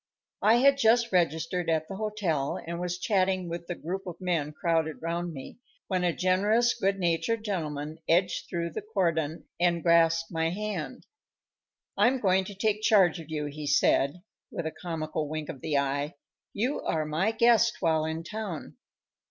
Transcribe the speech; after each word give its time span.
_"]I 0.49 0.55
had 0.55 0.79
just 0.79 1.11
registered 1.11 1.69
at 1.69 1.87
the 1.87 1.97
hotel, 1.97 2.59
and 2.65 2.79
was 2.79 2.97
chatting 2.97 3.47
with 3.47 3.67
the 3.67 3.75
group 3.75 4.07
of 4.07 4.19
men 4.19 4.51
crowded 4.51 4.99
round 4.99 5.31
me, 5.31 5.59
when 5.89 6.03
a 6.03 6.11
generous, 6.11 6.73
good 6.73 6.97
natured 6.97 7.43
gentleman 7.45 7.99
edged 8.09 8.49
through 8.49 8.71
the 8.71 8.81
cordon 8.81 9.45
and 9.59 9.83
grasped 9.83 10.31
my 10.31 10.49
hand. 10.49 11.05
"I'm 11.97 12.19
going 12.19 12.45
to 12.45 12.55
take 12.55 12.81
charge 12.81 13.19
of 13.19 13.29
you," 13.29 13.45
he 13.45 13.67
said, 13.67 14.23
with 14.49 14.65
a 14.65 14.71
comical 14.71 15.29
wink 15.29 15.49
of 15.49 15.61
the 15.61 15.77
eye; 15.77 16.15
"you 16.51 16.81
are 16.81 17.05
my 17.05 17.29
guest 17.29 17.73
while 17.79 18.03
in 18.03 18.23
town." 18.23 18.77